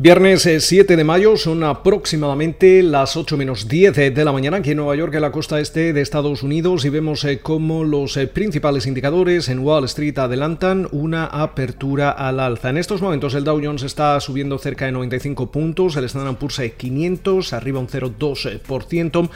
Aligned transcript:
Viernes 0.00 0.48
7 0.60 0.94
eh, 0.94 0.96
de 0.96 1.02
mayo 1.02 1.36
son 1.36 1.64
aproximadamente 1.64 2.84
las 2.84 3.16
8 3.16 3.36
menos 3.36 3.66
10 3.66 4.14
de 4.14 4.24
la 4.24 4.30
mañana 4.30 4.58
aquí 4.58 4.70
en 4.70 4.76
Nueva 4.76 4.94
York, 4.94 5.12
en 5.12 5.22
la 5.22 5.32
costa 5.32 5.58
este 5.58 5.92
de 5.92 6.00
Estados 6.00 6.44
Unidos, 6.44 6.84
y 6.84 6.88
vemos 6.88 7.24
eh, 7.24 7.40
cómo 7.40 7.82
los 7.82 8.16
eh, 8.16 8.28
principales 8.28 8.86
indicadores 8.86 9.48
en 9.48 9.58
Wall 9.58 9.86
Street 9.86 10.16
adelantan 10.18 10.86
una 10.92 11.24
apertura 11.26 12.12
al 12.12 12.38
alza. 12.38 12.70
En 12.70 12.76
estos 12.76 13.02
momentos 13.02 13.34
el 13.34 13.42
Dow 13.42 13.60
Jones 13.60 13.82
está 13.82 14.20
subiendo 14.20 14.56
cerca 14.58 14.84
de 14.84 14.92
95 14.92 15.50
puntos, 15.50 15.96
el 15.96 16.04
Standard 16.04 16.36
Poor's 16.36 16.60
500 16.76 17.52
arriba 17.52 17.80
un 17.80 17.88
0,2%. 17.88 19.30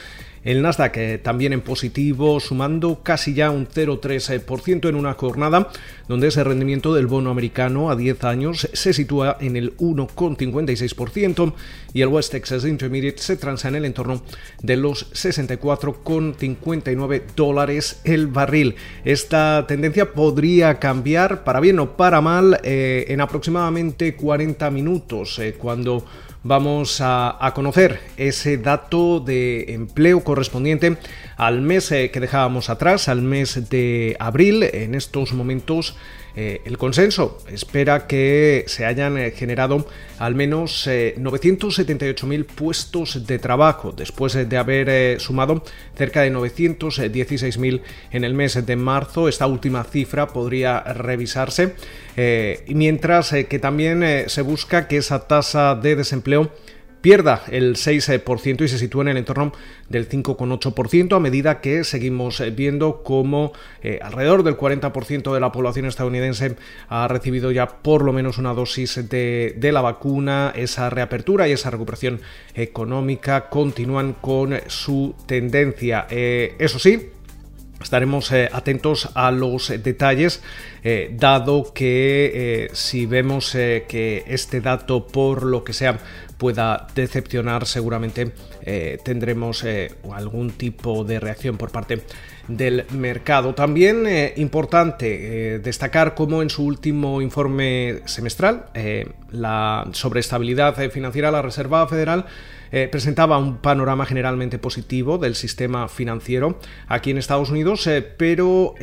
El 0.45 0.63
Nasdaq 0.63 0.97
eh, 0.97 1.19
también 1.19 1.53
en 1.53 1.61
positivo, 1.61 2.41
sumando 2.41 3.03
casi 3.03 3.35
ya 3.35 3.51
un 3.51 3.69
0,3% 3.69 4.89
en 4.89 4.95
una 4.97 5.13
jornada 5.15 5.71
donde 6.09 6.29
ese 6.29 6.43
rendimiento 6.43 6.95
del 6.95 7.07
bono 7.07 7.31
americano 7.31 7.91
a 7.91 7.97
10 7.97 8.25
años 8.25 8.67
se 8.73 8.93
sitúa 8.93 9.37
en 9.41 9.57
el 9.57 9.77
1,56% 9.77 11.53
y 11.95 12.03
el 12.03 12.09
West 12.09 12.33
Texas 12.33 12.65
Intermediate 12.65 13.19
se 13.19 13.37
transa 13.37 13.69
en 13.69 13.77
el 13.77 13.85
entorno 13.85 14.21
de 14.63 14.77
los 14.77 15.13
64,59 15.13 17.23
dólares 17.37 18.01
el 18.05 18.27
barril. 18.27 18.75
Esta 19.05 19.65
tendencia 19.69 20.13
podría 20.13 20.81
cambiar 20.81 21.45
para 21.45 21.61
bien 21.61 21.79
o 21.79 21.97
para 21.97 22.21
mal 22.21 22.59
eh, 22.65 23.05
en 23.09 23.21
aproximadamente 23.21 24.17
40 24.17 24.69
minutos 24.71 25.39
eh, 25.39 25.55
cuando 25.57 26.05
vamos 26.45 26.99
a, 27.01 27.53
conocer 27.55 28.01
ese 28.17 28.59
dato 28.59 29.21
de 29.21 29.75
empleo 29.75 30.25
correspondiente 30.25 30.97
al 31.37 31.61
mes 31.61 31.91
eh, 31.93 32.11
que 32.11 32.21
dejábamos 32.21 32.71
atrás, 32.71 33.09
al 33.09 33.23
mes 33.23 33.69
de 33.69 34.17
abril. 34.19 34.63
En 34.63 34.95
estos 34.95 35.33
momentos 35.33 35.97
eh, 36.35 36.63
el 36.65 36.79
consenso 36.79 37.39
espera 37.51 38.07
que 38.07 38.65
se 38.67 38.87
hayan 38.87 39.19
eh, 39.19 39.33
generado 39.33 39.87
al 40.19 40.35
menos 40.35 40.87
978.000 40.87 42.47
puestos 42.47 43.27
de 43.27 43.39
trabajo 43.39 43.93
después 43.93 44.33
de 44.49 44.57
haber 44.57 45.21
sumado 45.21 45.63
cerca 45.95 46.23
de 46.23 46.33
916.000 46.33 47.83
en 48.13 48.25
el 48.25 48.35
mes 48.35 48.65
de 48.65 48.77
marzo. 48.77 49.29
Esta 49.29 49.47
última 49.47 49.85
cifra 49.85 50.29
podría 50.29 50.81
revisarse 50.81 51.75
mientras 52.69 53.33
que 53.49 53.59
también 53.59 54.25
se 54.29 54.43
busca 54.43 54.87
que 54.87 54.99
esa 54.99 55.27
tasa 55.27 55.75
de 55.75 55.97
desempleo 55.97 56.32
pierda 57.03 57.43
el 57.51 57.75
6% 57.75 58.65
y 58.65 58.69
se 58.69 58.79
sitúa 58.79 59.03
en 59.03 59.09
el 59.09 59.17
entorno 59.19 59.53
del 59.89 60.09
5,8% 60.09 61.17
a 61.17 61.21
medida 61.21 61.61
que 61.61 61.85
seguimos 61.85 62.41
eh, 62.41 62.51
viendo 62.51 63.03
como 63.03 63.53
eh, 63.83 63.99
alrededor 64.01 64.45
del 64.45 64.57
40% 64.57 65.35
de 65.35 65.41
la 65.41 65.53
población 65.53 65.87
estadounidense 65.87 66.57
ha 66.89 67.09
recibido 67.09 67.51
ya 67.51 67.67
por 67.67 68.05
lo 68.05 68.13
menos 68.13 68.39
una 68.39 68.55
dosis 68.55 69.09
de, 69.11 69.71
la 69.73 69.81
vacuna, 69.81 70.53
esa 70.55 70.89
reapertura 70.89 71.49
y 71.49 71.53
esa 71.53 71.71
recuperación 71.71 72.21
económica 72.55 73.49
continúan 73.49 74.15
con 74.15 74.61
su 74.69 75.15
tendencia. 75.27 76.07
Eh, 76.09 76.55
eso 76.59 76.79
sí, 76.79 77.11
Estaremos 77.83 78.31
atentos 78.31 79.11
a 79.15 79.33
los 79.33 79.73
detalles, 79.83 80.41
dado 81.13 81.73
que 81.73 82.71
si 82.73 83.07
vemos 83.07 83.53
que 83.53 84.25
este 84.27 84.61
dato, 84.61 85.07
por 85.07 85.45
lo 85.45 85.63
que 85.63 85.73
sea, 85.73 85.99
pueda 86.43 86.89
decepcionar, 86.97 87.67
seguramente 87.67 88.33
eh, 88.63 88.99
tendremos 89.05 89.63
eh, 89.63 89.93
algún 90.13 90.51
tipo 90.51 91.05
de 91.05 91.21
reacción 91.21 91.57
por 91.57 91.71
parte 91.71 92.03
del 92.49 92.85
mercado. 92.91 93.55
También 93.55 94.09
eh, 94.09 94.35
importante 94.39 95.61
destacar 95.61 96.17
cómo 96.17 96.43
en 96.43 96.51
su 96.51 96.65
último 96.65 97.23
informe 97.23 98.01
semestral 98.07 98.65
sobre 99.93 100.19
estabilidad 100.19 100.75
financiera, 100.91 101.31
la 101.31 101.43
Reserva 101.43 101.87
Federal 101.87 102.27
presentaba 102.91 103.37
un 103.37 103.59
panorama 103.59 104.07
generalmente 104.07 104.59
positivo 104.59 105.19
del 105.19 105.35
sistema 105.35 105.89
financiero 105.89 106.59
aquí 106.89 107.11
en 107.11 107.19
Estados 107.19 107.51
Unidos, 107.51 107.87
pero 108.17 108.75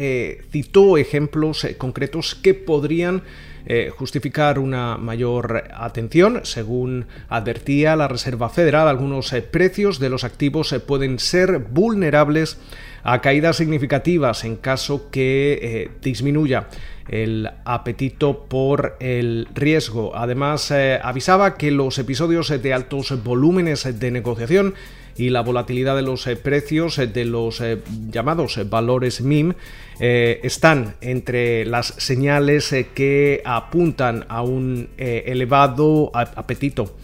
citó 0.52 0.98
ejemplos 0.98 1.68
concretos 1.90 2.36
que 2.36 2.54
podrían 2.54 3.24
eh, 3.66 3.92
justificar 3.96 4.60
una 4.60 4.98
mayor 4.98 5.64
atención. 5.74 6.42
Según 6.44 7.08
advertía 7.30 7.96
la 7.96 8.08
Reserva 8.08 8.50
Federal, 8.50 8.88
algunos 8.88 9.34
eh, 9.34 9.42
precios 9.42 10.00
de 10.00 10.10
los 10.10 10.24
activos 10.24 10.72
eh, 10.72 10.80
pueden 10.80 11.18
ser 11.18 11.58
vulnerables 11.58 12.60
a 13.02 13.22
caídas 13.22 13.58
significativas 13.58 14.44
en 14.44 14.58
caso 14.58 15.10
que 15.10 15.90
disminuya 16.02 16.68
el 17.08 17.50
apetito 17.66 18.46
por 18.46 18.98
el 19.00 19.48
riesgo. 19.56 20.16
Además, 20.16 20.72
avisaba 21.02 21.56
que 21.56 21.72
los 21.72 21.98
episodios 21.98 22.50
de 22.50 22.74
altos 22.74 23.24
volúmenes 23.24 24.00
de 24.00 24.12
negociación 24.12 24.76
y 25.19 25.30
la 25.30 25.41
volatilidad 25.41 25.97
de 25.97 26.02
los 26.02 26.25
precios 26.41 26.96
de 26.96 27.25
los 27.25 27.62
llamados 28.09 28.59
valores 28.69 29.22
MIM 29.22 29.53
eh, 30.00 30.40
están 30.44 30.96
entre 31.02 31.66
las 31.66 31.88
señales 31.97 32.72
eh, 32.72 32.88
que 32.96 33.41
apuntan 33.44 34.25
a 34.29 34.41
un 34.44 34.88
eh, 34.97 35.25
elevado 35.28 36.09
apetito 36.13 36.96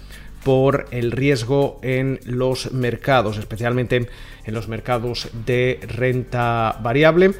por 0.45 0.85
el 0.91 1.11
riesgo 1.11 1.79
en 1.81 2.21
los 2.23 2.71
mercados, 2.71 3.37
especialmente 3.37 4.07
en 4.45 4.53
los 4.53 4.69
mercados 4.69 5.27
de 5.45 5.79
renta 5.87 6.77
variable. 6.83 7.31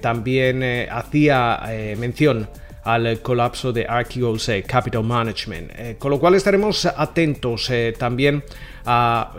también 0.00 0.62
hacía 0.88 1.60
mención 1.98 2.48
al 2.84 3.20
colapso 3.20 3.72
de 3.72 3.86
Archegos 3.88 4.50
Capital 4.66 5.04
Management. 5.04 5.98
con 5.98 6.10
lo 6.10 6.18
cual 6.18 6.34
estaremos 6.34 6.86
atentos 6.86 7.70
también 7.98 8.44
a, 8.86 9.32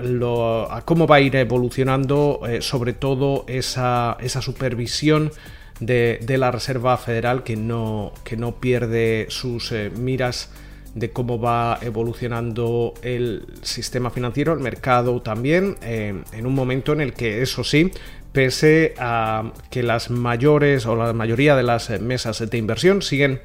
cómo 0.85 1.07
va 1.07 1.17
a 1.17 1.21
ir 1.21 1.35
evolucionando 1.35 2.41
sobre 2.59 2.93
todo 2.93 3.45
esa, 3.47 4.17
supervisión 4.41 5.31
de, 5.79 6.37
la 6.37 6.51
Reserva 6.51 6.97
Federal 6.97 7.43
que 7.43 7.55
no, 7.55 8.13
que 8.23 8.37
no 8.37 8.55
pierde 8.55 9.27
sus 9.29 9.71
eh, 9.71 9.91
miras 9.95 10.49
de 10.95 11.11
cómo 11.11 11.39
va 11.39 11.77
evolucionando 11.81 12.93
el 13.01 13.45
sistema 13.61 14.09
financiero, 14.09 14.53
el 14.53 14.59
mercado 14.59 15.21
también, 15.21 15.77
eh, 15.81 16.23
en 16.33 16.45
un 16.45 16.53
momento 16.53 16.93
en 16.93 17.01
el 17.01 17.13
que, 17.13 17.41
eso 17.41 17.63
sí, 17.63 17.91
pese 18.31 18.93
a 18.97 19.51
que 19.69 19.83
las 19.83 20.09
mayores 20.09 20.85
o 20.85 20.95
la 20.95 21.13
mayoría 21.13 21.55
de 21.55 21.63
las 21.63 21.89
mesas 21.99 22.47
de 22.47 22.57
inversión 22.57 23.01
siguen 23.01 23.41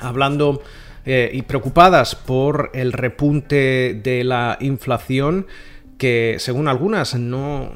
hablando 0.00 0.62
eh, 1.04 1.30
y 1.32 1.42
preocupadas 1.42 2.14
por 2.14 2.70
el 2.74 2.92
repunte 2.92 3.98
de 4.02 4.24
la 4.24 4.58
inflación, 4.60 5.46
que 5.98 6.36
según 6.38 6.68
algunas 6.68 7.14
no, 7.16 7.72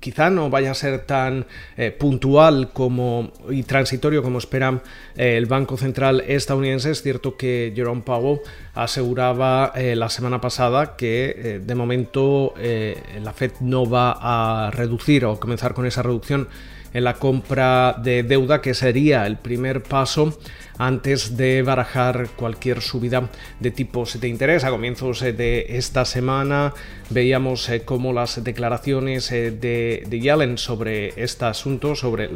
quizá 0.00 0.30
no 0.30 0.50
vaya 0.50 0.70
a 0.70 0.74
ser 0.74 1.06
tan 1.06 1.46
eh, 1.76 1.90
puntual 1.90 2.70
como 2.72 3.32
y 3.50 3.62
transitorio 3.62 4.22
como 4.22 4.38
espera 4.38 4.82
eh, 5.16 5.36
el 5.36 5.46
Banco 5.46 5.76
Central 5.76 6.22
estadounidense. 6.26 6.90
Es 6.90 7.02
cierto 7.02 7.36
que 7.36 7.72
Jerome 7.74 8.02
Powell 8.02 8.40
aseguraba 8.74 9.72
eh, 9.74 9.96
la 9.96 10.10
semana 10.10 10.40
pasada 10.40 10.94
que 10.96 11.60
de 11.64 11.74
momento 11.74 12.54
la 12.58 13.32
Fed 13.32 13.52
no 13.60 13.88
va 13.88 14.18
a 14.20 14.70
reducir 14.70 15.24
o 15.24 15.40
comenzar 15.40 15.74
con 15.74 15.86
esa 15.86 16.02
reducción 16.02 16.48
en 16.92 17.04
la 17.04 17.14
compra 17.14 17.96
de 18.02 18.22
deuda, 18.22 18.60
que 18.60 18.74
sería 18.74 19.26
el 19.26 19.36
primer 19.36 19.82
paso 19.82 20.38
antes 20.78 21.36
de 21.36 21.62
barajar 21.62 22.28
cualquier 22.36 22.80
subida 22.80 23.28
de 23.60 23.70
tipos 23.70 24.20
de 24.20 24.28
interés. 24.28 24.64
A 24.64 24.70
comienzos 24.70 25.20
eh, 25.22 25.32
de 25.32 25.66
esta 25.76 26.04
semana 26.04 26.72
veíamos 27.10 27.68
eh, 27.68 27.82
cómo 27.84 28.12
las 28.12 28.42
declaraciones 28.42 29.30
eh, 29.32 29.50
de, 29.50 30.04
de 30.06 30.20
Yellen 30.20 30.56
sobre 30.56 31.20
este 31.22 31.46
asunto, 31.46 31.96
sobre 31.96 32.30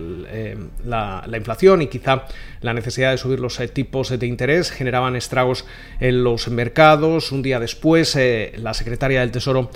la, 0.85 1.25
inflación 1.33 1.83
y 1.83 1.87
quizá 1.87 2.27
la 2.61 2.75
necesidad 2.75 3.13
de 3.13 3.19
subir 3.19 3.41
los 3.41 3.59
tipos 3.73 4.11
de 4.19 4.27
interés, 4.27 4.71
generaban 4.71 5.17
estragos 5.17 5.65
en 6.01 6.25
los 6.25 6.49
mercados. 6.49 7.33
Un 7.33 7.43
día 7.43 7.61
después, 7.61 8.19
la 8.57 8.75
secretaria 8.75 9.21
del 9.21 9.31
Tesoro 9.31 9.71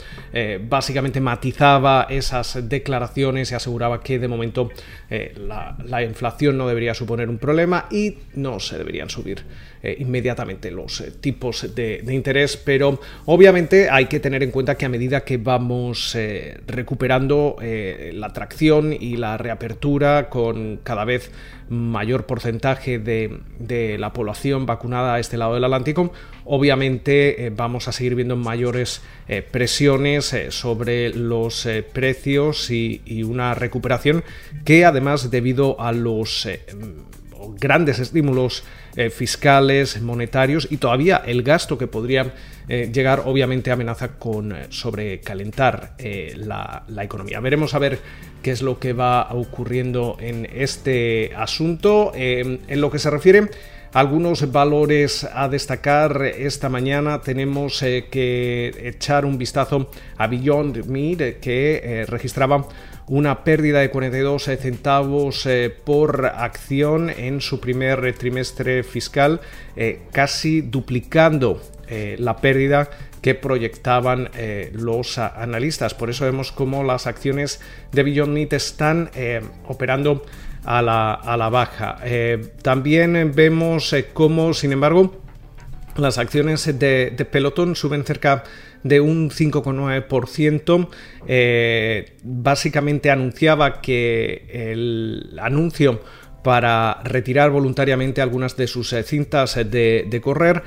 básicamente 0.68 1.20
matizaba 1.20 2.06
esas 2.08 2.68
declaraciones 2.68 3.50
y 3.50 3.54
aseguraba 3.54 4.00
que 4.00 4.18
de 4.18 4.28
momento 4.28 4.65
la, 5.08 5.76
la 5.84 6.02
inflación 6.02 6.58
no 6.58 6.68
debería 6.68 6.94
suponer 6.94 7.28
un 7.28 7.38
problema 7.38 7.86
y 7.90 8.18
no 8.34 8.60
se 8.60 8.78
deberían 8.78 9.10
subir 9.10 9.42
eh, 9.86 9.96
inmediatamente 10.00 10.72
los 10.72 11.00
eh, 11.00 11.12
tipos 11.12 11.72
de, 11.76 12.02
interés, 12.08 12.56
pero 12.56 12.98
obviamente 13.24 13.88
hay 13.88 14.06
que 14.06 14.18
tener 14.18 14.42
en 14.42 14.50
cuenta 14.50 14.74
que 14.74 14.84
a 14.84 14.88
medida 14.88 15.22
que 15.22 15.36
vamos 15.36 16.16
eh, 16.16 16.58
recuperando 16.66 17.56
la 17.60 18.26
atracción 18.26 18.92
y 18.92 19.16
la 19.16 19.36
reapertura 19.38 20.28
con 20.28 20.80
cada 20.82 21.04
vez 21.04 21.30
mayor 21.68 22.26
porcentaje 22.26 22.98
de, 22.98 23.96
la 23.98 24.12
población 24.12 24.66
vacunada 24.66 25.14
a 25.14 25.20
este 25.20 25.36
lado 25.36 25.54
del 25.54 25.62
Atlántico, 25.62 26.12
obviamente 26.44 27.52
vamos 27.54 27.86
a 27.86 27.92
seguir 27.92 28.16
viendo 28.16 28.34
mayores 28.34 29.02
presiones 29.50 30.34
sobre 30.48 31.10
los 31.10 31.68
precios 31.92 32.70
y, 32.70 33.22
una 33.22 33.54
recuperación 33.54 34.24
que 34.64 34.84
además 34.84 35.30
debido 35.30 35.80
a 35.80 35.92
los 35.92 36.48
grandes 37.58 37.98
estímulos 37.98 38.64
fiscales, 39.10 40.00
monetarios 40.00 40.68
y 40.70 40.78
todavía 40.78 41.22
el 41.26 41.42
gasto 41.42 41.76
que 41.76 41.86
podría 41.86 42.32
llegar 42.66 43.24
obviamente 43.26 43.70
amenaza 43.70 44.18
con 44.18 44.54
sobrecalentar 44.70 45.96
la, 46.34 46.84
economía. 47.02 47.40
Veremos 47.40 47.74
a 47.74 47.78
ver 47.78 47.98
qué 48.42 48.52
es 48.52 48.62
lo 48.62 48.78
que 48.78 48.94
va 48.94 49.28
ocurriendo 49.32 50.16
en 50.18 50.48
este 50.50 51.32
asunto. 51.36 52.12
en 52.14 52.80
lo 52.80 52.90
que 52.90 52.98
se 52.98 53.10
refiere 53.10 53.50
algunos 53.96 54.52
valores 54.52 55.24
a 55.24 55.48
destacar 55.48 56.22
esta 56.22 56.68
mañana 56.68 57.22
tenemos 57.22 57.82
eh, 57.82 58.08
que 58.10 58.74
echar 58.82 59.24
un 59.24 59.38
vistazo 59.38 59.88
a 60.18 60.26
Beyond 60.26 60.84
Meat 60.84 61.40
que 61.40 61.80
eh, 61.82 62.04
registraba 62.06 62.68
una 63.08 63.44
pérdida 63.44 63.80
de 63.80 63.90
42 63.90 64.44
centavos 64.44 65.46
eh, 65.46 65.74
por 65.84 66.26
acción 66.26 67.10
en 67.10 67.40
su 67.40 67.60
primer 67.60 68.12
trimestre 68.14 68.82
fiscal, 68.82 69.40
casi 70.12 70.62
duplicando 70.62 71.60
la 72.18 72.36
pérdida 72.38 72.90
que 73.20 73.34
proyectaban 73.34 74.30
los 74.72 75.18
analistas. 75.18 75.94
Por 75.94 76.10
eso 76.10 76.24
vemos 76.24 76.50
cómo 76.50 76.82
las 76.82 77.06
acciones 77.06 77.60
de 77.92 78.02
Beyond 78.02 78.32
Meat 78.32 78.54
están 78.54 79.10
operando 79.68 80.24
a 80.66 80.82
la, 81.36 81.48
baja. 81.48 81.98
Eh, 82.04 82.52
también 82.62 83.32
vemos 83.34 83.92
eh, 83.92 84.08
cómo, 84.12 84.52
sin 84.52 84.72
embargo, 84.72 85.14
las 85.98 86.18
acciones 86.18 86.66
de, 86.66 87.12
de 87.16 87.24
Pelotón 87.24 87.76
suben 87.76 88.04
cerca 88.04 88.44
de 88.82 89.00
un 89.00 89.30
5,9%. 89.30 90.88
Eh, 91.26 92.16
básicamente 92.22 93.10
anunciaba 93.10 93.80
que 93.80 94.46
el 94.50 95.38
anuncio 95.40 96.00
para 96.42 97.02
retirar 97.02 97.50
voluntariamente 97.50 98.22
algunas 98.22 98.56
de 98.56 98.68
sus 98.68 98.94
cintas 99.04 99.56
de, 99.56 100.20
correr 100.22 100.62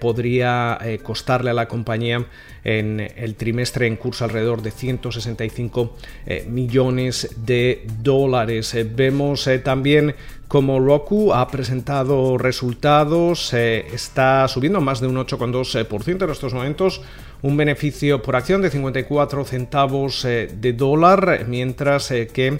podría 0.00 0.80
costarle 1.04 1.50
a 1.50 1.54
la 1.54 1.68
compañía 1.68 2.26
en 2.64 3.00
el 3.00 3.34
trimestre 3.34 3.86
en 3.86 3.96
curso 3.96 4.24
alrededor 4.24 4.62
de 4.62 4.70
165 4.70 5.96
eh, 6.26 6.46
millones 6.48 7.34
de 7.44 7.86
dólares. 8.00 8.74
Eh, 8.74 8.84
vemos 8.84 9.46
eh, 9.46 9.58
también 9.58 10.14
como 10.52 10.78
Roku 10.80 11.32
ha 11.32 11.48
presentado 11.48 12.36
resultados, 12.36 13.54
está 13.54 14.46
subiendo 14.48 14.82
más 14.82 15.00
de 15.00 15.06
un 15.06 15.16
8,2% 15.16 16.24
en 16.24 16.30
estos 16.30 16.52
momentos, 16.52 17.00
un 17.40 17.56
beneficio 17.56 18.20
por 18.20 18.36
acción 18.36 18.60
de 18.60 18.68
54 18.68 19.46
centavos 19.46 20.24
de 20.24 20.74
dólar, 20.76 21.46
mientras 21.48 22.12
que 22.34 22.58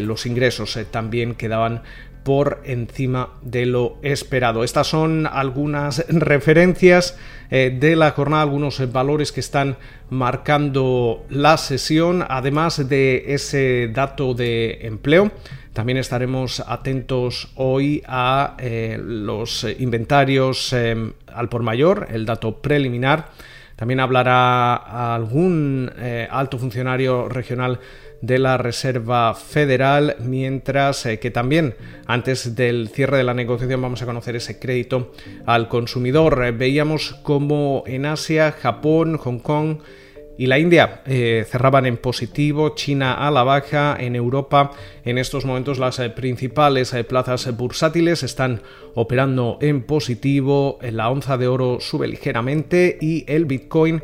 los 0.00 0.26
ingresos 0.26 0.76
también 0.90 1.36
quedaban 1.36 1.82
por 2.22 2.60
encima 2.64 3.30
de 3.42 3.66
lo 3.66 3.96
esperado. 4.02 4.64
Estas 4.64 4.86
son 4.86 5.26
algunas 5.26 6.06
referencias 6.08 7.18
eh, 7.50 7.76
de 7.78 7.96
la 7.96 8.12
jornada, 8.12 8.42
algunos 8.42 8.92
valores 8.92 9.32
que 9.32 9.40
están 9.40 9.76
marcando 10.10 11.24
la 11.28 11.56
sesión, 11.56 12.24
además 12.28 12.88
de 12.88 13.34
ese 13.34 13.90
dato 13.92 14.34
de 14.34 14.86
empleo. 14.86 15.32
También 15.72 15.96
estaremos 15.96 16.60
atentos 16.66 17.50
hoy 17.56 18.02
a 18.06 18.56
eh, 18.58 19.00
los 19.02 19.66
inventarios 19.78 20.72
eh, 20.74 20.94
al 21.26 21.48
por 21.48 21.62
mayor, 21.62 22.08
el 22.10 22.26
dato 22.26 22.60
preliminar. 22.60 23.30
También 23.76 24.00
hablará 24.00 25.14
algún 25.14 25.90
alto 26.30 26.58
funcionario 26.58 27.28
regional 27.28 27.80
de 28.22 28.38
la 28.38 28.56
Reserva 28.56 29.34
Federal, 29.34 30.16
mientras 30.20 31.04
eh, 31.06 31.18
que 31.18 31.32
también 31.32 31.74
antes 32.06 32.54
del 32.54 32.88
cierre 32.88 33.18
de 33.18 33.24
la 33.24 33.34
negociación 33.34 33.82
vamos 33.82 34.00
a 34.00 34.06
conocer 34.06 34.36
ese 34.36 34.60
crédito 34.60 35.12
al 35.44 35.68
consumidor. 35.68 36.44
Eh, 36.44 36.52
veíamos 36.52 37.14
como 37.24 37.82
en 37.84 38.06
Asia, 38.06 38.52
Japón, 38.52 39.18
Hong 39.18 39.40
Kong, 39.40 39.78
y 40.42 40.46
la 40.46 40.58
India 40.58 41.02
eh, 41.06 41.46
cerraban 41.48 41.86
en 41.86 41.96
positivo, 41.96 42.70
China 42.70 43.14
a 43.14 43.30
la 43.30 43.44
baja, 43.44 43.96
en 43.96 44.16
Europa 44.16 44.72
en 45.04 45.16
estos 45.16 45.44
momentos 45.44 45.78
las 45.78 46.00
eh, 46.00 46.10
principales 46.10 46.92
eh, 46.94 47.04
plazas 47.04 47.56
bursátiles 47.56 48.24
están 48.24 48.60
operando 48.96 49.58
en 49.60 49.84
positivo, 49.84 50.80
la 50.82 51.10
onza 51.10 51.38
de 51.38 51.46
oro 51.46 51.78
sube 51.78 52.08
ligeramente 52.08 52.98
y 53.00 53.24
el 53.28 53.44
Bitcoin 53.44 54.02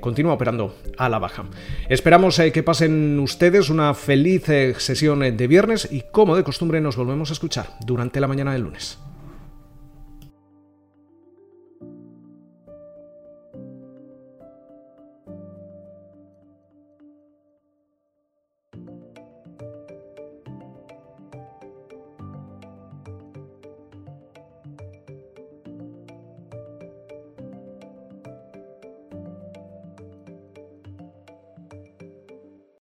continúa 0.00 0.34
operando 0.34 0.76
a 0.96 1.08
la 1.08 1.18
baja. 1.18 1.46
Esperamos 1.88 2.40
que 2.52 2.62
pasen 2.62 3.18
ustedes 3.18 3.68
una 3.68 3.92
feliz 3.92 4.44
sesión 4.78 5.36
de 5.36 5.46
viernes 5.48 5.88
y 5.90 6.04
como 6.12 6.36
de 6.36 6.44
costumbre 6.44 6.80
nos 6.80 6.96
volvemos 6.96 7.30
a 7.30 7.32
escuchar 7.32 7.66
durante 7.84 8.20
la 8.20 8.28
mañana 8.28 8.52
del 8.52 8.62
lunes. 8.62 8.98